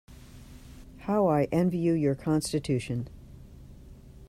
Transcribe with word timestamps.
How 1.01 1.27
I 1.27 1.43
envy 1.51 1.77
you 1.77 1.93
your 1.93 2.15
constitution! 2.15 3.07